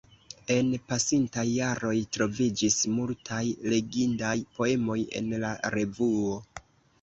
En 0.53 0.69
pasintaj 0.93 1.43
jaroj 1.49 1.93
troviĝis 2.17 2.77
multaj 2.95 3.43
legindaj 3.75 4.33
poemoj 4.57 4.97
en 5.21 5.31
la 5.45 5.53
revuo. 5.77 6.35